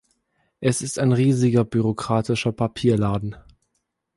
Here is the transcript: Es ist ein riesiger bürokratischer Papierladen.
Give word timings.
Es 0.61 0.81
ist 0.81 0.97
ein 0.97 1.11
riesiger 1.11 1.63
bürokratischer 1.63 2.51
Papierladen. 2.51 3.35